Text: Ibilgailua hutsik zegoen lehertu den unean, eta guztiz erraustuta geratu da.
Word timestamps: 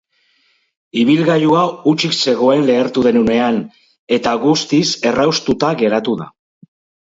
Ibilgailua 1.01 1.65
hutsik 1.91 2.17
zegoen 2.23 2.65
lehertu 2.71 3.05
den 3.09 3.21
unean, 3.21 3.61
eta 4.21 4.35
guztiz 4.49 4.83
erraustuta 5.15 5.75
geratu 5.87 6.21
da. 6.27 6.33